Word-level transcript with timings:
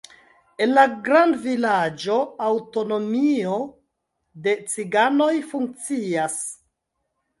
En 0.65 0.71
la 0.77 0.85
grandvilaĝo 1.07 2.15
aŭtonomio 2.47 3.53
de 4.47 4.55
ciganoj 4.73 5.33
funkcias. 5.53 6.39